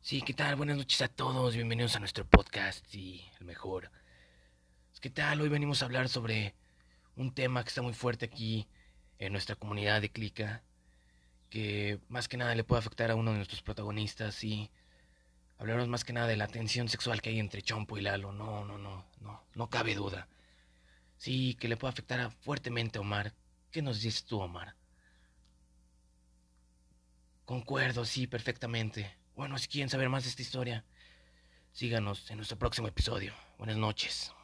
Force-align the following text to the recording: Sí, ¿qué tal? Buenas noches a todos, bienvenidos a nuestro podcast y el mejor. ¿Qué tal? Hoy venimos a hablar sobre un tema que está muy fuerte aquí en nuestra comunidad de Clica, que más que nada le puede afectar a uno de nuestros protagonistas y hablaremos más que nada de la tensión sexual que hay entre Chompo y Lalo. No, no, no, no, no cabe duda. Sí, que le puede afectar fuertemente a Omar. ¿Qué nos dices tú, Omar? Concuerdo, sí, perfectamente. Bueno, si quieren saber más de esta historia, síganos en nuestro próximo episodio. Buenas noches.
Sí, 0.00 0.22
¿qué 0.22 0.34
tal? 0.34 0.56
Buenas 0.56 0.76
noches 0.76 1.00
a 1.02 1.08
todos, 1.08 1.54
bienvenidos 1.54 1.94
a 1.94 2.00
nuestro 2.00 2.26
podcast 2.26 2.92
y 2.92 3.24
el 3.38 3.46
mejor. 3.46 3.92
¿Qué 5.00 5.10
tal? 5.10 5.40
Hoy 5.42 5.48
venimos 5.48 5.80
a 5.80 5.84
hablar 5.84 6.08
sobre 6.08 6.56
un 7.14 7.32
tema 7.32 7.62
que 7.62 7.68
está 7.68 7.82
muy 7.82 7.94
fuerte 7.94 8.24
aquí 8.24 8.66
en 9.20 9.30
nuestra 9.30 9.54
comunidad 9.54 10.00
de 10.00 10.10
Clica, 10.10 10.64
que 11.50 12.00
más 12.08 12.26
que 12.26 12.36
nada 12.36 12.52
le 12.56 12.64
puede 12.64 12.80
afectar 12.80 13.12
a 13.12 13.14
uno 13.14 13.30
de 13.30 13.36
nuestros 13.36 13.62
protagonistas 13.62 14.42
y 14.42 14.72
hablaremos 15.58 15.88
más 15.88 16.02
que 16.02 16.12
nada 16.12 16.26
de 16.26 16.36
la 16.36 16.48
tensión 16.48 16.88
sexual 16.88 17.22
que 17.22 17.30
hay 17.30 17.38
entre 17.38 17.62
Chompo 17.62 17.96
y 17.96 18.00
Lalo. 18.00 18.32
No, 18.32 18.64
no, 18.64 18.76
no, 18.76 19.04
no, 19.20 19.44
no 19.54 19.70
cabe 19.70 19.94
duda. 19.94 20.26
Sí, 21.24 21.56
que 21.58 21.68
le 21.68 21.78
puede 21.78 21.90
afectar 21.90 22.30
fuertemente 22.42 22.98
a 22.98 23.00
Omar. 23.00 23.32
¿Qué 23.70 23.80
nos 23.80 24.02
dices 24.02 24.26
tú, 24.26 24.42
Omar? 24.42 24.76
Concuerdo, 27.46 28.04
sí, 28.04 28.26
perfectamente. 28.26 29.10
Bueno, 29.34 29.56
si 29.56 29.68
quieren 29.68 29.88
saber 29.88 30.10
más 30.10 30.24
de 30.24 30.28
esta 30.28 30.42
historia, 30.42 30.84
síganos 31.72 32.30
en 32.30 32.36
nuestro 32.36 32.58
próximo 32.58 32.88
episodio. 32.88 33.32
Buenas 33.56 33.78
noches. 33.78 34.34